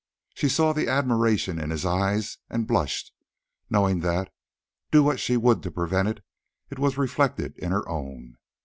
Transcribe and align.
She 0.33 0.49
saw 0.49 0.73
the 0.73 0.87
admiration 0.87 1.59
in 1.59 1.69
his 1.69 1.85
eyes 1.85 2.39
and 2.49 2.65
blushed, 2.65 3.13
knowing 3.69 3.99
that, 3.99 4.33
do 4.89 5.03
what 5.03 5.19
she 5.19 5.37
would 5.37 5.61
to 5.61 5.69
prevent 5.69 6.07
it, 6.07 6.23
it 6.71 6.79
was 6.79 6.97
reflected 6.97 7.55
in 7.59 7.71
her 7.71 7.87
own. 7.87 8.37